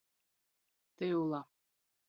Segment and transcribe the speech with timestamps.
[0.95, 1.41] Tyula.